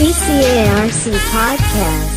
[0.00, 2.10] CCARC Podcast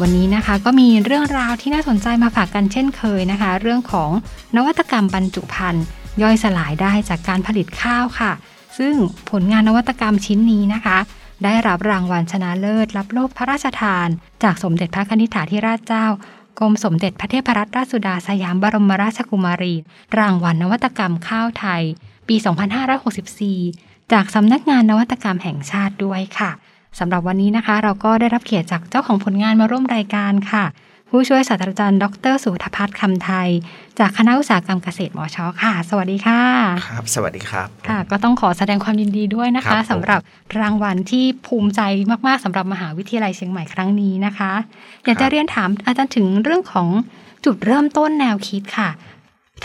[0.00, 4.10] วันนี้นะคะก็มีเรื่องราวที่น่าสนใจมาฝากกันเช่นเคยนะคะ เรื่องของ
[4.56, 5.84] นวัตกรรมบรรจุภัณฑ์
[6.22, 8.32] ย่อยสลายได้จากการผลิตข้าวค่ะ
[8.78, 8.94] ซึ่ง
[9.30, 10.98] ผลงานนวัตกรรมชิ้นนี้นะคะ
[11.44, 14.08] ได้รับรางวัลชนะเลิศ รับโล่พระราชทาน
[14.42, 16.06] จากสมเด็จพระนิธิถาธิราชเจ้า
[16.58, 19.74] กรมสมเด็จพระเทพรัตนราชสุดาสยามบรมราชกุมารี
[20.18, 21.82] รางวัลนวัตกรรมข้าวไทย
[22.28, 22.36] ปี
[23.44, 26.50] 2564 จากสำนักงานนวัตกรรมแห่งชาติด้วยค่ะ
[26.98, 30.64] สำหรับวันนี้นะคะ เราก็ได้รับเกียรติจากเจ้าของผลงานมาร่วมรายการค่ะ
[31.16, 33.48] ผู้ช่วยศาสตราจารย์ ดรสุธพัฒน์คำไทย
[33.98, 36.40] จากคณะอุตสาหกรรมเกษตรมชค่ะ สวัสดีค่ะ
[36.88, 40.20] ครับ สวัสดีครับ ค่ะ ก็ต้องขอแสดงความยินดีด้วยนะครัคะบผมสำหรับ
[40.60, 41.80] รางวัลที่ภูมิใจ
[42.26, 44.52] มาก ๆสำหรับมหาวิทยาลัยเชียงใหม่ครั้งนี้นะคะ
[45.04, 46.88] อยากจะเรียนถามอาจารย์ถึงเรื่องของ
[47.44, 48.88] จุดเริ่มต้นแนวคิดค่ะ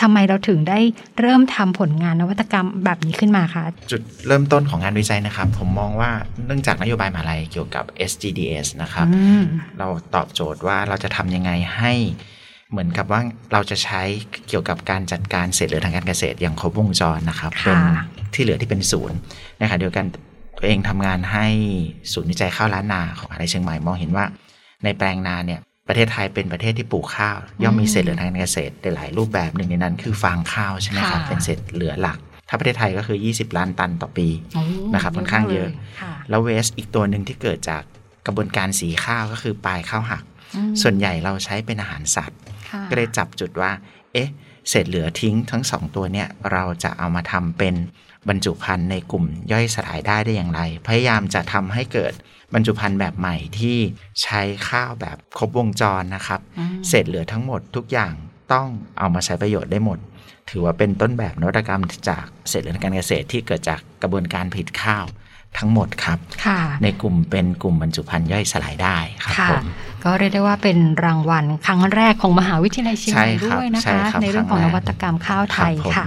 [0.00, 0.78] ทำไมเราถึงได้
[1.20, 6.10] เริ่มทำผลงานนวัตกรรมแบบนี้ขึ้นมาคะจุดเริ่มต้นของงานวิจัยนะครับ ผมมองว่า
[6.46, 9.42] เนื่องจากนโยบายมหาลัยเกี่ยวกับ SGDS นะครับอืม
[9.78, 11.92] เราตอบโจทย์ว่าเราจะทำยังไงให้
[12.70, 13.20] เหมือนกับว่า
[13.52, 14.02] เราจะใช้
[14.48, 17.78] เกี่ยวกับการจัดการเศษเหลือทางการเกษตรอย่างครบวงจรนะครับค่ะ
[18.14, 19.18] เป็นที่เหลือที่เป็นศูนย์
[19.60, 20.04] นะคะเดียวกัน
[20.58, 21.46] ตัวเองทำงานให้
[22.12, 24.24] ศูนย์วิจัยข้าวล้านนาของมหาลัยเชียงใหม่มองเห็นว่า
[24.84, 34.62] ในแปลงนาเนี่ย ประเทศไทยเป็นประเทศที่ปลูกข้าว ย่อมมีเศษเหลือทางการเกษตรได้หลายรูปแบบหนึ่งในนั้น คือฟางข้าวใช่ไหมครับค่ะเป็นเศษเหลือหลัก ถ้าประเทศไทยก็คือ 20 ล้านตันต่อปีโอ้
[34.94, 35.68] นะครับค่อนข้างเยอะ
[36.00, 37.82] ค่ะแล้วเวสอีกตัวหนึ่งที่เกิดจาก
[38.26, 40.24] กระบวนการสีข้าวก็คือปลายข้าวหัก
[40.56, 42.38] อืมส่วนใหญ่เราใช้เป็นอาหารสัตว์
[42.70, 43.70] ค่ะก็เลยจับจุดว่า
[44.12, 44.28] เอ๊ะ
[44.68, 47.74] เศษเหลือทิ้งทั้งสองตัวเนี่ยเราจะเอามาทำเป็น
[48.28, 52.12] บรรจุภัณฑ์ในกลุ่มย่อยสลายได้ได้อย่างไร พยายามจะทำให้เกิด
[52.54, 53.76] บรรจุภัณฑ์แบบใหม่ที่
[54.22, 58.12] ใช้ข้าวแบบครบวงจรนะครับอืมเศษเหลือทั้งหมดทุกอย่าง
[58.52, 58.66] ต้อง
[58.98, 59.98] เอามาใช้ประโยชน์ได้หมด
[60.50, 65.04] ถือว่าเป็นต้นแบบนวัตกรรมจากเศษเหลือทางการเกษตรที่เกิดจากกระบวนการผลิตข้าว
[65.58, 69.66] ทั้งหมดครับค่ะในกลุ่มเป็นกลุ่มบรรจุภัณฑ์ย่อยสลายได้ครับค่ะผม
[70.04, 76.06] ก็เรียกได้ว่าเป็นรางวัลครั้งแรกของมหาวิทยาลัยเชียงใหม่ใช่ครับด้วยนะใช่คะครับในเรื่องของครั้นงแรกวัตกรรมข้าวไทยครับผมค่ะ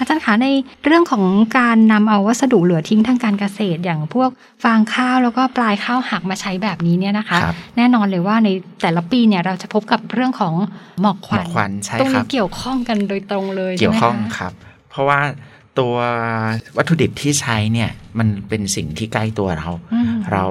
[0.00, 0.48] อาจารย์คะใน
[0.84, 1.24] เรื่องของ
[1.58, 4.30] การนำเอาวัสดุเหลือทิ้งทางการเกษตรอย่างพวก
[4.64, 8.48] ฟางข้าวแล้วก็ปลายข้าวหักมาใช้แบบนี้เนี่ยนะคะครับแน่นอนเลยว่าใน
[8.82, 10.54] แต่ละปีเนี่ยเราจะพบกับเรื่องของ
[11.00, 14.52] หมอกคหมวัอนกควันใช่ตรงครันี้บเกี่ยวข้องกันโดยตรงเลยเกี่ยวข้องใช่ไหมคะครับ
[14.90, 15.20] เพราะว่า
[15.78, 15.94] ตัว
[16.76, 20.44] วัตถุดิบที่ใช้เนี่ยมันเป็นสิ่งที่ใกล้ตัวเราอืมเรา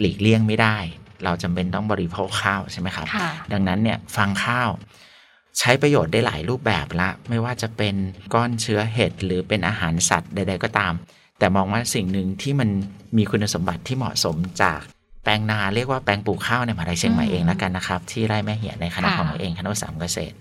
[0.00, 0.76] หลีกเลี่ยงไม่ได้
[1.24, 4.70] เราจำเป็นต้องบริโภคข้าวใช่ไหมครับค่ะดังนั้นเนี่ยฟางข้าว
[5.58, 7.94] ใช้ประโยชน์ได้หลายรูปแบบละ ไม่ว่าจะเป็น
[8.34, 10.92] ก้อนเชื้อเห็ดหรือเป็นอาหารสัตว์ใด ๆ ก็ตาม
[11.38, 12.68] แต่มองว่าสิ่งหนึ่งที่มัน
[13.16, 14.80] มีคุณสมบัติที่เหมาะสมจาก
[15.24, 20.34] แปลงนาเรียกว่าแปลงปลูกข้าวในมหาลัยเชียงใหม่อืมเองแล้วกันนะครับ ที่ไร่แม่เหี่ยในคณะค่ะของเราเองคณะอุตสาหกรรมเกษตร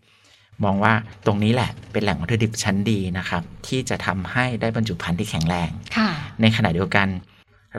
[0.64, 0.94] มองว่า
[1.26, 6.10] ตรงนี้แหละเป็นแหล่งวัตถุดิบชั้นดีนะครับ ที่จะทำให้ได้บรรจุภัณฑ์ที่แข็งแรงค่ะ
[6.42, 7.08] ในขณะเดียวกัน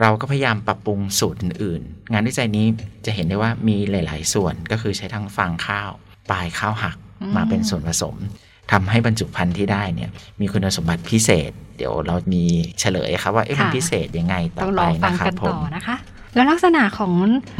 [0.01, 2.65] เราก็พยายามปรับปรุงสูตรอื่นๆ งานวิจัยนี้
[3.05, 5.91] จะเห็นได้ว่ามีหลาย ๆ ส่วนก็คือใช้ทั้งฟางข้าว
[6.29, 8.15] ปลายข้าวหักอื มมาเป็นส่วนผสม
[8.71, 10.09] ทำให้บรรจุภัณฑ์ที่ได้เนี่ย
[10.39, 12.43] มีคุณสมบัติพิเศษ เดี๋ยวเรามี
[12.79, 15.97] เฉลยครับว่าเอ๊ะมันพิเศษยังไงต่ต้อองไปรอฟังนะครักับนผต่อมนะคะ
[16.35, 17.13] แล้วลักษณะของ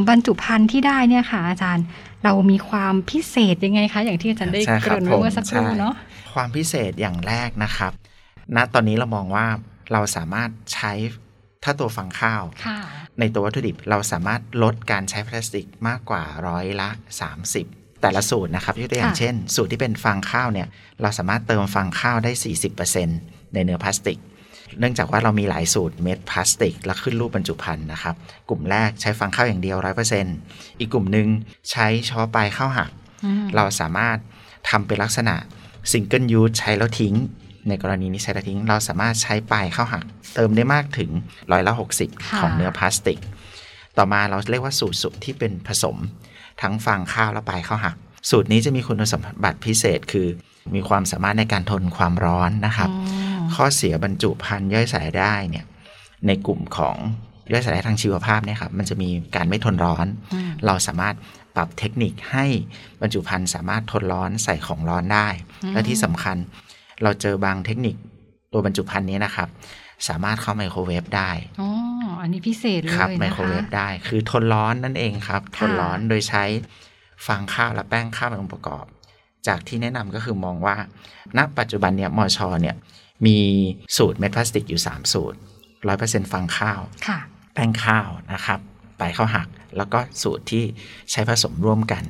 [0.08, 1.84] บรรจุภัณฑ์ที่ได้เนี่ยค่ะอาจารย์
[2.24, 5.94] เรามีความพิเศษยังไงคะ อย่างที่อาจารย์ได้ใช่เกครับริ่นไว้เมื่อผมสักครู่ใช่เนาะ
[6.34, 7.92] ความพิเศษอย่างแรกนะครับ
[8.56, 9.46] ณตอนนี้เรามองว่า
[9.92, 10.92] เราสามารถใช้
[11.64, 12.78] ถ้าตัวฟังข้าวค่ะ
[13.20, 16.88] ในตัววัตถุดิบเราสามารถลดการใช้พลาสติกมากกว่าร้อยละ
[17.40, 20.66] 30 แต่ละสูตรนะครับยกตัวอย่างค่ะเช่น สูตรที่เป็นฟางข้าวเนี่ย
[21.02, 22.32] เราสามารถเติมฟางข้าวได้
[22.92, 24.18] 40%ในเนื้อพลาสติก
[24.78, 28.14] เนื่องจากว่าเรามีหลายสูตรเม็ดพลาสติก และขึ้นรูปบรรจุภัณฑ์นะครับ
[28.48, 29.76] กลุ่มแรกใช้ฟางข้าวอย่างเดียว
[30.28, 31.28] 100%อีกกลุ่มหนึ่ง
[31.70, 32.90] ใช้เฉพาะปลายข้าวหัก
[33.24, 34.16] อืมเราสามารถ
[34.70, 35.34] ทำเป็นลักษณะ
[35.92, 37.14] single use ใช้แล้วทิ้ง
[37.68, 40.04] ในกรณีนี้ใช้แล้วทิ้ง เราสามารถใช้ปลายข้าวหัก
[40.34, 41.10] เติมได้มากถึง
[41.52, 43.18] ร้อยละ60ค่ะของเนื้อพลาสติก
[43.98, 45.96] ต่อมาเราเรียกว่าสูตรสุกที่เป็นผสม
[46.62, 47.96] ทั้งฟางข้าวและปลายข้าวหัก
[48.30, 50.26] สูตรนี้จะมีคุณสมบัติพิเศษคือ
[50.74, 55.64] มีความสามารถในการทนความร้อนนะครับอืมข้อเสียบรรจุภัณฑ์ย่อยสลายได้เนี่ย
[56.26, 56.96] ในกลุ่มของ
[57.52, 61.14] ย่อยสลายทางชีวภาพเนี่ยครับมันจะมีการไม่ทนร้อนอืมเราสามารถ
[61.56, 62.46] ปรับเทคนิคให้
[63.00, 65.28] บรรจุภัณฑ์สามารถทนร้อนใส่ของร้อนได้
[65.64, 66.36] อืมและที่สำคัญ
[67.02, 67.96] เราเจอบางเทคนิค
[68.52, 69.48] ตัวบรรจุภัณฑ์นี้นะครับ
[70.08, 71.68] สามารถเข้าไมโครเวฟได้อ๋อ
[72.22, 76.44] อันนี้พิเศษเลยครับนะไมโครเวคะฟได้ คือทนร้อนนั่นเองครับทค่ะนร้อนโดยใช้
[77.26, 78.84] ฟางข้าวและแป้งข้าวเป็นองค์ประกอบ
[79.46, 80.76] จากที่แนะนำก็คือมองว่า
[81.36, 82.76] ณ ปัจจุบันเนี่ยมอชอเนี่ย
[83.26, 83.38] มี
[83.96, 85.38] สูตรเม็ดพลาสติกอยู่ 3 สูตร
[85.84, 87.18] 100%ฟางข้าวค่ะ
[87.54, 88.60] แป้งข้าวนะครับ
[89.00, 90.64] ปลายข้าวหัก แล้วก็สูตรที่
[91.10, 92.02] ใช้ผสมร่วมกัน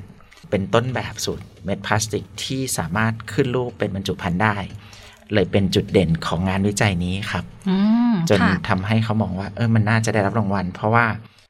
[0.50, 4.56] เป็นต้นแบบสูตรเม็ดพลาสติกที่สามารถขึ้นรูปเป็นบรรจุภัณฑ์ได้
[5.34, 7.76] เลยเป็นจุดเด่นของงานวิจัยนี้ครับอื
[8.12, 11.06] มจนค่ะทำให้เขามองว่า เออมันน่าจะได้รับรางวัล เพราะว่า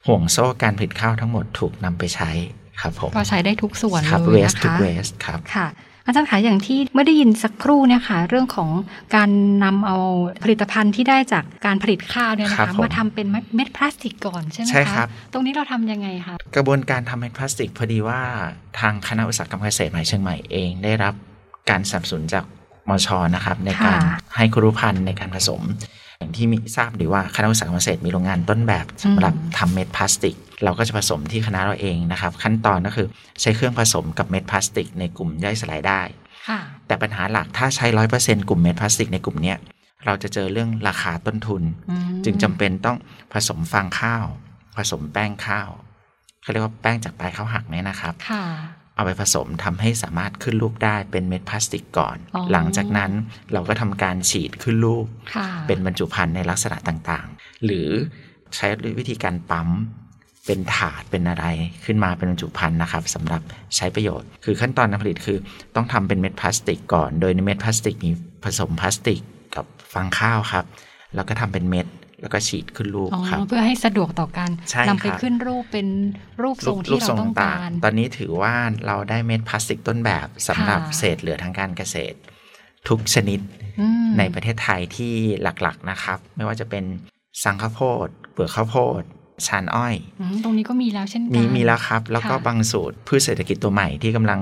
[0.06, 2.30] ห่วงโซ่การผลิตข้าวทั้งหมดถูกนำไปใช้
[2.80, 5.68] ครับผมก็ใช้ได้ทุกส่วนครับเลย waste นะ to คะ waste ครับค่ะ
[6.06, 8.70] อาจารย์คะอย่างที่เมื่อได้ยินสักครู่เนี่ยค่ะเรื่องของ
[9.16, 9.30] การ
[9.64, 9.96] นำเอา
[10.42, 18.20] ผลิตภัณฑ์ที่ได้จากการผลิตข้าวเนี่ยนะครัคะบผมมาทำเป็นเม็ดพลาสติกก่อนใช่ไหมคะใช่ครับตรงนี้เราทำยังไงคะกระบวนการทำเม็ดพลาสติกพอดีว่า
[18.80, 21.14] ทางคณะอุตสาหกรรมเกษตรมหาวิทยาลัยเชียงใหม่เองได้รับ
[21.70, 22.44] การสนับสนุนจาก
[22.90, 25.62] มชนะครับ ในการค่ะให้ครุพันธ์ในการผสม
[26.18, 33.08] อย่างที่มีทราบดีว่าคณะอุตสาหกรรมเกษตรมีโรงงานต้นแบบสำหรับทำเม็ดพลาสติก เราก็จะผสมที่คณะเราเองนะครับ ขั้นตอนก็คือ
[33.40, 36.00] ใช้เครื่องผสมกับเม็ดพลาสติก ในกลุ่มย่อยสลายได้
[36.48, 39.58] ค่ะแต่ปัญหาหลักถ้าใช้ร้อยเปอร์เซ็นต์กลุ่มเม็ดพลาสติกในกลุ่มเนี้ย
[40.06, 42.96] เราจะเจอเรื่องราคาต้นทุนอืมจึงจำเป็นต้อง
[43.32, 44.24] ผสมฟางข้าว
[44.76, 45.68] ผสมแป้งข้าว
[46.42, 48.44] เขาเรียกว่าแป้งจากปลายข้าวหักเนี่ยนะครับค่ะ
[48.96, 53.10] เอาไปผสมทำให้สามารถขึ้นรูปได้เป็นเม็ดพลาสติกก่อนอ๋อหลังจากนั้น
[53.52, 57.88] เราก็ทำการฉีดขึ้นรูปค่ะเป็นบรรจุภัณฑ์ในลักษณะต่างๆ หรือ
[58.56, 58.66] ใช้
[58.98, 59.68] วิธีการปั๊ม
[60.46, 61.46] เป็นถาดเป็นอะไร
[61.84, 63.42] ขึ้นมาเป็นบรรจุภัณฑ์นะครับสำหรับ
[63.76, 65.38] ใช้ประโยชน์ คือขั้นตอนการผลิตคือ
[65.76, 68.10] ต้องทำเป็นเม็ดพลาสติกก่อน โดยในเม็ดพลาสติกมี
[68.44, 69.20] ผสมพลาสติก
[69.54, 70.64] กับฟางข้าวครับ
[71.14, 71.86] แล้วก็ทำเป็นเม็ด
[72.20, 75.88] แล้วก็ฉีดขึ้นรูปอ๋อครับเพื่อให้สะดวกต่อการใช่นำไปครับขึ้นรูปเป็น
[76.42, 78.54] รูปทรงที่เราต้องการ ตอนนี้ถือว่า
[78.86, 82.16] เราได้เม็ดพลาสติกต้นแบบสำหรับค่ะเศษเหลือทางการเกษตร
[82.88, 83.40] ทุกชนิด
[83.80, 86.84] อืมในประเทศไทยที่หลักๆนะครับ ไม่ว่าจะเป็น
[87.44, 89.02] สังข้าวโพดเปลือกข้าวโพด
[89.46, 94.40] ชานอ้อยอืมตรงนี้ก็มีแล้วเช่นกันมีมีแล้วครับ แล้วก็ค่ะบางสูตรพืชเศรษฐกิจตัวใหม่ที่กำลัง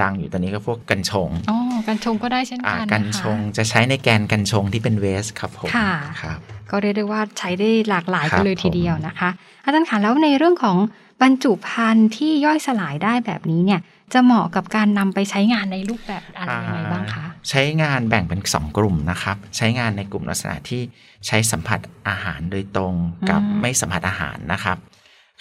[0.00, 5.92] ดังอยู่ตอนนี้ก็พวกกัญชงอ๋อกันชงก็ได้เช่นอ่ากันกัญนะคะชงจะใช้ในแกนกัญชงที่เป็นเวสครับผมค่ะ
[6.22, 6.38] ครับ
[6.70, 9.30] ก็เรียกได้ว่าใช้ได้หลากหลายครักันบเลยทีเดียวนะคะ
[9.64, 10.76] อาจารย์คะแล้วในเรื่องของ
[11.22, 13.80] บรรจุภัณฑ์ที่ย่อยสลายได้แบบนี้เนี่ย
[14.12, 20.82] จะเหมาะกับการนำไปใช้งานในรูปแบบอะไรยังไงบ้างคะใช้งานแบ่งเป็น 2 กลุ่มนะครับ ใช้งานในกลุ่มลักษณะที่
[21.26, 22.94] ใช้สัมผัสอาหารโดยตรง
[23.30, 24.76] กับอืมไม่สัมผัสอาหารนะครับ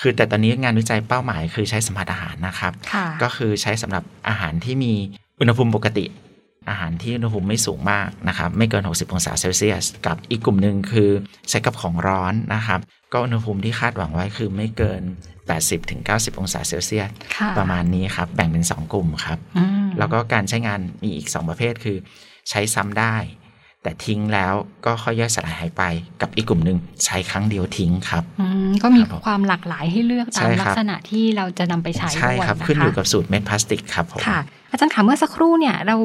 [0.01, 4.93] คือแต่ตอนนี้งานวิจัยเป้าหมายคือใช้สัมผัสอาหารนะครับค่ะก็คือใช้สำหรับอาหารที่มี
[5.39, 6.05] อุณหภูมิปกติ
[6.69, 11.09] อาหารที่อุณหภูมิไม่สูงมากนะครับ ไม่เกิน 60 องศาเซลเซียส กับอีกกลุ่มหนึ่งคือ
[11.49, 12.79] ใช้กับของร้อนนะครับ
[13.13, 15.01] ก็อุณหภูมิที่คาดหวังไว้คือไม่เกิน
[15.71, 21.97] 80-90 องศาเซลเซียสค่ะประมาณนี้ครับ แบ่งเป็น 2 กลุ่มครับอืมแล้วก็การใช้งานมีอีก 2 ประเภทคือ
[22.49, 23.15] ใช้ซ้ำได้
[23.87, 24.53] แต่ทิ้งแล้ว
[24.85, 25.83] ก็ค่อยย่อยสลายหายไป
[26.21, 34.39] กับอีกกลุ่มหนึ่งใช้ครั้งเดียวทิ้งครับอืมก็มีครับผมความหลากหลายให้เลือกใช่ตามครับลักษณะที่เราจะนำไปใช้ใช่ด้วยครับนะคะขึ้นอยู่กับสูตรเม็ดพลาสติกครับผมค่ะ
[34.71, 35.97] อาจารย์คะเมื่อสักครู่เนี่ยเรา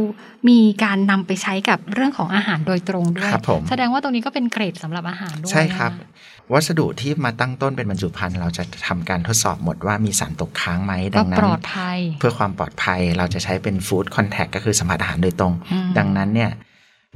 [0.49, 16.51] มีการนำไปใช้กับเรื่องของอาหารโดยตรงด้วยครับผมแสดงว่าตรงนี้ก็เป็นเกรดสำหรับอาหารด้วยใช่ครับนะะวัสดุที่มาตั้งต้นเป็นบรรจุภัณฑ์เราจะทำการทดสอบหมดว่ามีสารตกค้างไหมดัก็งนั้ปนลอดภัยเพื่อความปลอดภัยเราจะใช้เป็นฟู้ดคอนแทคก็คือสัมผัสอาหารโดยตรงอืมดังนั้นเนี่ย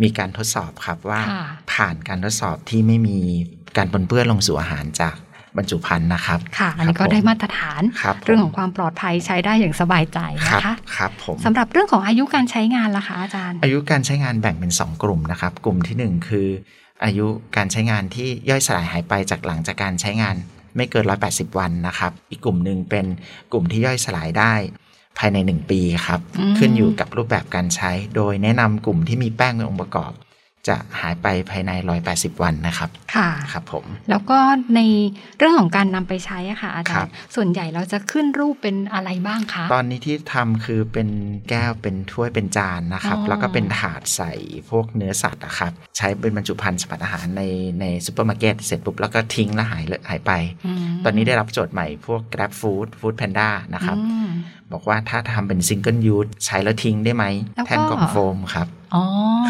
[0.03, 3.19] มีการทดสอบครับว่าค่ะผ่านการทดสอบที่ไม่มี
[3.77, 5.15] การปนเปื้อนลงสู่อาหารจาก
[5.57, 10.19] บรรจุภัณฑ์นะครับ ค่ะ อันนี้ครับก็ได้ผมมาตรฐานครับผมเรื่องของความปลอดภัยใช้ได้อย่างสบายใจ
[10.51, 16.49] ครันะคะครับผมสำหรับเรื่องของอายุการใช้งานล่ะคะอาจารย์ อายุการใช้งานแบ่งเป็น 2 กลุ่มนะครับ กลุ่มทีหนึ่1 คือ
[17.05, 17.27] อายุ
[17.57, 20.37] การใช้งานที่ย่อยสลายหายไปจากหลังจากการใช้งาน
[20.77, 23.07] ไม่เกิน 180 วันนะครับ อีกกลุ่มหนึ่งเป็น
[23.53, 24.55] กลุ่มที่ย่อยสลายได้
[25.19, 30.12] ภายใน 1 ปีครับอืมขึ้นอยู่กับรูปแบบการใช้ โดยแนะนำกลุ่มที่มีแป้งเป็นองค์ประกอบ
[30.73, 31.71] จะหายไปภายใน
[32.07, 34.38] 180 วันนะครับ ค่ะ ครับผม แล้วก็
[34.76, 34.81] ใน
[35.38, 41.09] เรื่องของการนำไปใช้อะค่ะอาจาครัรบย์ ส่วนใหญ่เราจะขึ้นรูปเป็นอะไรบ้างคะ ตอนนี้ที่ทำคือเป็น
[41.49, 44.33] แก้ว เป็นถ้วย เป็นจานนะครับอ๋อแล้วก็เป็นถาดใส่
[44.71, 47.43] พวกเนื้อสัตว์อะครับ ใช้เป็นบรรจุภัณฑ์สัมผัสอาหารใน
[47.81, 54.25] ในซูเปอร์มาร์เก็ตเสร็จปุ๊บแล้วก็ทิ้งแล้วหายเลยหายไป ตอนนี้ได้รับโจทย์ใหม่พวก Grab Food Food Panda นะครับอืม
[54.73, 59.02] บอกว่าถ้าทำเป็นซิงเกิลยู e ใช้แล้วทิ้งได้ไหมแล้วก็แทนกล่องโฟมครับอ๋อ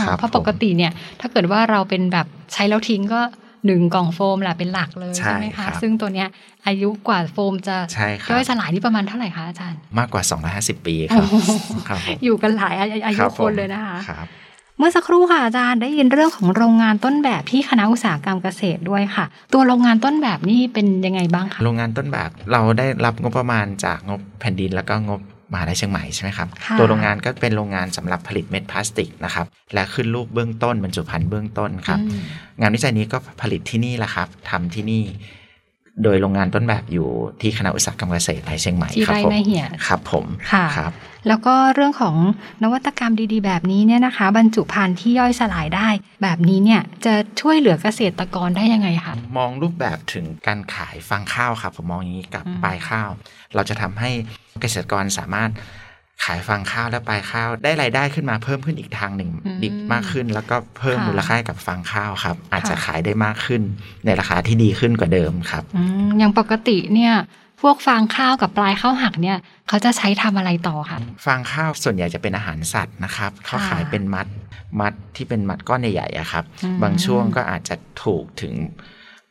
[0.04, 3.20] ครับเพราะผมปกติเนี่ย ถ้าเกิดว่าเราเป็นแบบใช้แล้วทิ้งก็
[3.66, 6.28] หนึ่งกล่องโฟมแหละเป็นหลักเลยใช่ใช่ไหมครับคะซึ่งตัวเนี้ย
[6.66, 10.23] อายุกว่าโฟมจะใช่ครับย่อยสลายนี่ประมาณเท่าไหร่คะอาจารย์ มากกว่า
[10.54, 11.50] 250 ปีครับโอ้โห
[11.88, 14.26] ครับผมอยู่กันหลายอาอาคยุรับคผมนเลยนะคะครับ
[14.78, 25.21] เมื่อสักครู่ค่ะอาจารย์ได้ยินเรื่องของโรงงานต้นแบบที่คณะอุตสาหกรรมเกษตรด้วยค่ะ ตัวโรงงานต้นแบบนี่เป็นยังไงบ้างคะโรงงานต้นแบบเราได้รับงบประมาณจากงบแผ่นดินแล้วก็งบ
[25.52, 32.23] มหาลัยเชียงใหม่ใช่ไหมครับค่ะตัวโรงงานก็เป็นโรงงานสำหรับผลิตเม็ดพลาสติกนะครับ และขึ้นรูปเบื้องต้นบรรจุภัณฑ์เบื้องต้นครับอืม
[32.61, 35.02] งานวิจัยนี้ก็ผลิตที่นี่แหละครับทำที่นี่
[36.03, 37.09] โดยโรงงานต้นแบบอยู่
[37.41, 40.93] ที่คณะอุตสาหกรรมเกษตรในเชียงใหม่ที่ครับไร่ผมแม่เหี่ยครับผมค่ะครับ
[41.29, 42.17] แล้วก็เรื่องของ
[42.62, 45.88] นวัตกรรมดีๆ แบบนี้เนี่ยนะคะ บรรจุภัณฑ์ที่ย่อยสลายได้
[46.23, 53.11] แบบนี้เนี่ยจะช่วยเหลือเกษตรกรได้ยังไงคะมองรูปแบบถึงการขายฟางข้าวครับผมมองอย่างนี้กับอืมปลายข้าว
[53.55, 54.11] เราจะทำให้
[54.61, 55.50] เกษตรกรสามารถ
[56.25, 59.30] ขายฟางข้าวและปลายข้าวได้รายได้ขึ้นมาเพิ่มขึ้นอีกทางหนึ่ง
[59.62, 63.62] ดีมากขึ้น แล้วก็เพิ่มมูลค่าให้กับฟางข้าวครับ อาจจะขายได้มากขึ้น
[64.04, 67.14] ในราคาที่ดีขึ้นกว่าเดิมครับอืมอย่างปกติเนี่ย
[67.62, 74.26] พวกฟางข้าวกับปลายข้าวหักเนี่ยเขาจะใช้ทำอะไรต่อคะฟางข้าวส่วนใหญ่จะเป็นอาหารสัตว์นะครับเขาค่ะขายเป็นมัด
[74.80, 78.54] มัดที่เป็นมัดก้อนใหญ่ๆอะครับอืมบางช่วงก็อาจจะถูกถึง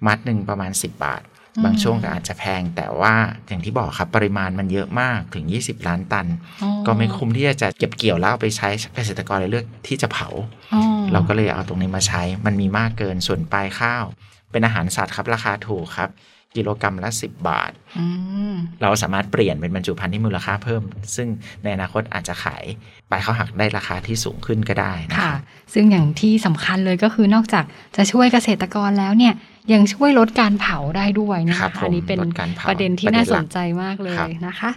[0.05, 3.13] มัดหนึ่งประมาณ 10 บาทอืม บางช่วงก็อาจจะแพง แต่ว่า
[3.47, 6.27] อย่างที่บอกครับปริมาณมันเยอะมากถึง 20 ล้านตัน
[6.63, 10.27] อ๋อก็ไม่คุ้มที่จะเก็บเกี่ยวแล้วเอาไปใช้เกษตรกรเลยเลือกที่จะเผา
[10.73, 10.81] อ๋อ
[11.13, 14.03] เราก็เลยเอาตรงนี้มาใช้ มันมีมากเกินส่วนปลายข้าว
[14.51, 16.11] เป็นอาหารสัตว์ครับราคาถูกครับ
[16.59, 18.05] กิโลกรรัมละ 10 บาทอื
[18.51, 20.83] มเราสามารถเปลี่ยนเป็นบรรจุภัณฑ์ที่มูลค่าเพิ่ม
[21.15, 21.27] ซึ่ง
[21.63, 22.63] ในอนาคตอาจจะขาย
[23.09, 25.39] ปลายข้าวหักได้ราคาที่สูงขึ้นก็ได้นะคค่ะรับ
[25.73, 27.65] ซึ่งอย่างที่สำคัญเลยก็คือนอกจาก
[27.97, 29.33] จะช่วยเกษตรกรแล้วเนี่ย
[29.73, 34.71] ยังช่วยลดการเผาได้ด้วยนะครัคะบผมอันนี้เป็นลดการเผาประเด็นที่ประเด็นน่าหลัสกนใจมากเลครัยบนะคะ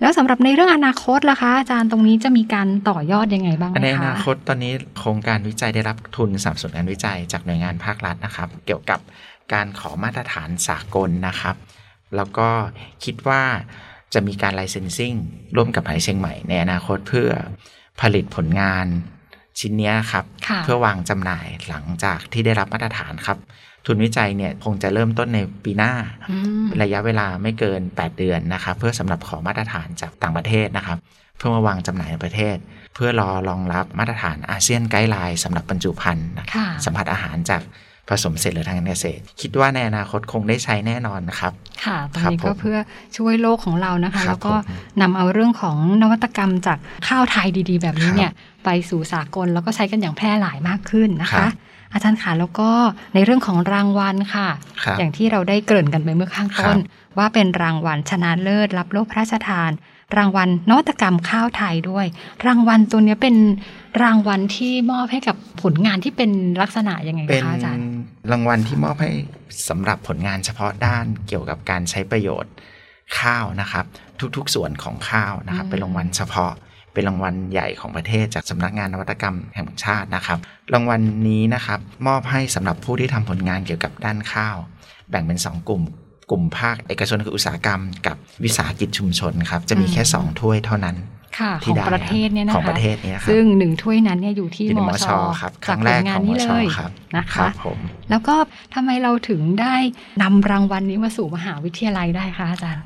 [0.00, 9.00] แล้วสำหรับในเรื่องอนาคตล่ะคะ อาจารย์ตรงนี้จะมีการต่อยอดยังไงบ้างไหมในคะอนาคตตอนนี้โครงการวิจัยได้รับทุนสนับสนุนการวิจัยจากหน่วยงานภาครัฐนะครับ เกี่ยวกับ
[9.52, 11.56] การขอมาตรฐานสากลนะครับ
[12.16, 12.48] แล้วก็
[13.04, 13.42] คิดว่า
[14.14, 15.16] จะมีการ licensing
[15.56, 17.28] ร่วมกับมหาวิทยาลัยเชียงใหม่ในอนาคตเพื่อ
[18.00, 18.86] ผลิตผลงาน
[19.60, 23.38] ชิ้นเนี้ยครับค่ะเพื่อวางจำหน่ายหลังจากที่ได้รับมาตรฐานครับ
[23.86, 25.92] ทุนวิจัยเนี่ยคงจะเริ่มต้นในปีหน้า
[26.30, 30.98] อืมระยะเวลาไม่เกิน 8 เดือนนะครับเพื่อสำหรับขอมาตรฐานจากต่างประเทศนะครับ
[31.36, 32.56] เพื่อมาวางจำหน่ายในประเทศ
[32.94, 37.62] เพื่อรอรองรับมาตรฐานอาเซียนไกด์ไลน์สำหรับบรรจุภัณฑ์นะค่ะสัมผัสอาหารจาก
[38.08, 41.52] ผสมเสร็จหรือทางการเกษตร คิดว่าในอนาคตคงได้ใช้แน่นอนนะครับ
[41.84, 42.78] ค่ะตรงครับนี้ก็ผมเพื่อ
[43.16, 48.32] ช่วยโลกของเรานะคะครับแล้วก็ผมนำเอาเรื่องของนวัตกรรมจากข้าวไทยดี ๆ แบบนี้ครับเนี่ย
[48.64, 51.50] ไปสู่สากลแล้วก็ใช้กันอย่างแพร่หลายมากขึ้นนะครัคะบ
[51.94, 52.70] อาจารย์ค่ะแล้วก็
[53.14, 54.48] ในเรื่องของรางวัลค่ะ
[54.84, 59.70] ครับอย่างที่เราได้เกริ่นกันไปเมื่อข้างต้นครับว่าเป็นรางวัลชนะเลิศรับโล่พระราชทาน
[60.16, 62.06] รางวัลนวัตกรรมข้าวไทยด้วย
[62.46, 63.36] รางวัลตัวเนี้ยเป็น
[64.02, 66.30] รางวัลที่มอบให้กับผลงานที่เป็น
[66.62, 67.84] ลักษณะยังไงเป็นคะอาจารย์
[68.30, 69.10] รางวัลที่มอบให้
[69.68, 72.52] สำหรับผลงานเฉพาะด้านเกี่ยวกับการใช้ประโยชน์
[73.20, 73.84] ข้าวนะครับ
[74.36, 76.52] ทุกๆส่วนของข้าวนะครับอืมเป็นรางวัลเฉพาะ
[76.94, 80.38] เป็นรางวัลใหญ่ของประเทศจากสำนักงานนวัตกรรมแห่งชาตินะครับ
[80.72, 84.56] รางวัลนี้นะครับมอบให้สำหรับผู้ที่ทำผลงานเกี่ยวกับด้านข้าว
[85.10, 85.82] แบ่งเป็น 2 กลุ่ม
[86.30, 90.96] กลุ่มภาคเอกชนคืออุตสาหกรรม กับวิสาหกิจชุมชนครับจะมีแค่อืม2ถ้วยเท่านั้น
[91.38, 95.08] ค่ะขที่องได้ประเทศเนี่ยนะคะของประเทศเนี้ครับซึ่งหนึ่งถ้วยนั้นเนี่ยอยู่ที่อยู่ในมมชช
[95.40, 97.78] ครับคจารั้กงผแรลกงาขนองมนี้ชเลยครับนะครัคะบผม
[98.10, 98.36] แล้วก็
[98.74, 99.76] ทำไมเราถึงได้
[100.22, 102.84] นำรางวัลนี้มาสู่มหาวิทยาลัยได้คะอาจารย์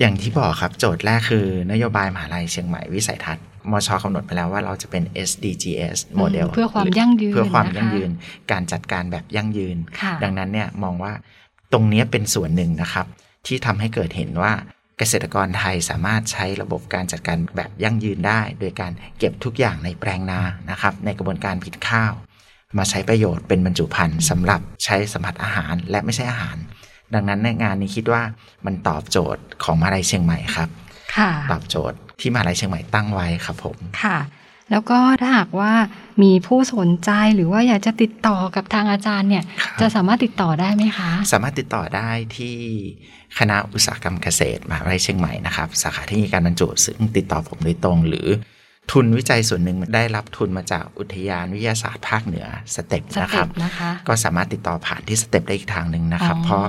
[0.00, 8.10] อย่างที่บอกครับโจทย์แรกคือนโยบายมหาลัยเชียงใหม่วิสัยทัศน์มชกำหนดไปแล้วว่าเราจะเป็น SDGs โมเดลเพื่อความยั่งยืนเพื่อความนะคะยั่งยืน
[8.52, 11.12] การจัดการแบบยั่งยืนค่ะดังนั้นเนี่ยมองว่า
[11.72, 13.06] ตรงเนี้ยเป็นส่วนหนึ่งนะครับ
[13.46, 14.52] ที่ทำให้เกิดเห็นว่า
[14.98, 22.12] เกษตรกรไทยสามารถใช้ระบบการจัดการแบบยั่งยืนได้ โดยการเก็บทุกอย่างในแปลงนานะครับ ในกระบวนการผลิตข้าว
[22.78, 26.56] มาใช้ประโยชน์เป็นบรรจุภัณฑ์สำหรับใช้สัมผัสอาหารและไม่ใช่อาหาร
[27.14, 28.22] ดังนั้นในงานนี้คิดว่า
[28.66, 30.68] มันตอบโจทย์ของมหาลัยเชียงใหม่ครับ
[31.16, 34.18] ค่ะตอบโจทย์ที่มหาลัยเชียงใหม่ตั้งไว้ครับผมค่ะ
[34.70, 35.72] แล้วก็ถ้าหากว่า
[36.22, 42.56] มีผู้สนใจหรือว่าอยากจะติดต่อกับทางอาจารย์เนี่ยครับจะสามารถติดต่อได้ไหมคะ สามารถติดต่อได้ที่
[43.38, 48.28] คณะอุตสาหกรรมเกษตรมหาวิทยาลัยเชียงใหม่นะครับ สาขาที่มีการบรรจุซึ่งติดต่อผมโดยตรง หรือ
[48.92, 56.64] ทุนวิจัยส่วนหนึ่งได้รับทุนมาจากอุทยานวิทยาศาสตร์ภาคเหนือ STeP นะครับ STeP นะคะก็สามารถติดต่อผ่านที่ STeP ได้อีกทางหนึ่งนะครับอ๋อเพราะ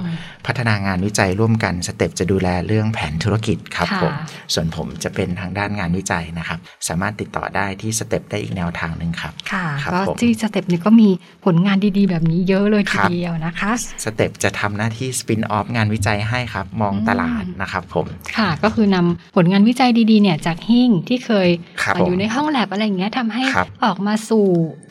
[0.45, 4.13] พัฒนางานวิจัยร่วมกัน STeP จะดูแลเรื่องแผนธุรกิจครับค่ะผม
[4.53, 11.09] ส่วนผมจะเป็นทางด้านงานวิจัยนะครับ สามารถติดต่อได้ที่ STeP ได้อีกแนวทางหนึ่งครับค่ะครับก็ผมที่ STeP นี้ก็มี
[11.45, 13.71] ผลงานดีๆ แบบนี้เยอะเลยทีครับเดียวนะคะ
[14.03, 18.05] STeP จะทำหน้าที่ spin off งานวิจัยให้ครับมองอืมตลาดนะครับผม
[18.37, 21.49] ค่ะก็คือนำผลงานวิจัยดีๆเนี่ยจากหิ้งที่เคย
[21.83, 24.45] ครับเอ่อผมอยู่ในห้องแลบอะไรอย่างเงี้ยทำให้ครับออกมาสู่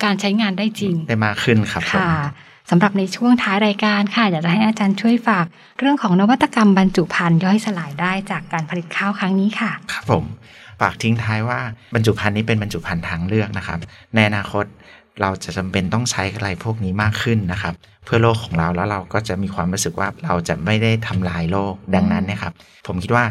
[0.05, 2.13] การใช้งานได้จริง ได้มากขึ้นครับผมค่ะ
[2.71, 5.47] สำหรับในช่วงท้ายรายการค่ะอยากจะให้อาจารย์ช่วยฝาก
[5.79, 10.25] เรื่องของนวัตกรรมบรรจุภัณฑ์ย่อยสลายได้จากการผลิตข้าวครั้งนี้ค่ะ ครับผม
[10.81, 11.61] ฝากทิ้งท้ายว่า
[11.95, 13.79] บรรจุภัณฑ์นี้เป็นบรรจุภัณฑ์ทางเลือกนะครับ
[14.15, 14.65] ในอนาคต
[15.21, 22.53] เราจะจำเป็นต้องใช้อะไรพวกนี้มากขึ้นนะครับ เพื่อโลกของเราแล้วเราก็จะมีความรู้สึกว่าเราจะไม่ได้ทำลายโลกดังนั้นเนะครับ
[22.87, 23.25] ผมคิดว่า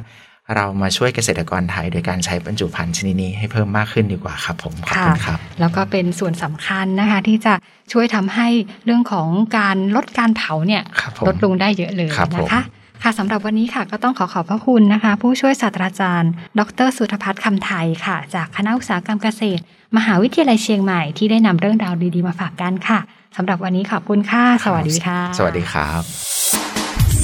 [0.54, 7.54] เรามาช่วยเกษตรกรไทย โดยการใช้บรรจุภัณฑ์ชนิดนี้ให้เพิ่มมากขึ้นดีกว่าครับผมขอบคุณครับ แล้วก็เป็นส่วนสำคัญนะคะ ที่จะ
[7.94, 8.48] ช่วยทำให้
[8.86, 12.62] เรื่องของการลดการเผาเนี่ยครับผมลดลงได้เยอะเลยครับผมนะคะ
[13.04, 19.62] ค่ะสำหรับวันนี้ค่ะก็ต้องขอขอบพระคุณนะคะ ผู้ช่วยศาสตราจารย์ ดรสุธพัฒน์คำไทยค่ะ จากคณะอุตสาหกรรมเกษตร
[19.98, 23.00] มหาวิทยาลัยเชียงใหม่ที่ได้นำเรื่องราวดีๆมาฝากกันค่ะ
[23.38, 26.02] สำหรับวันนี้ขอบคุณค่ะ สวัสดีค่ะ สวัสดีครับ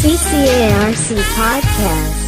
[0.01, 2.20] CCARC Podcast